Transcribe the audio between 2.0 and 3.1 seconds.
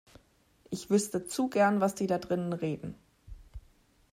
da drinnen reden.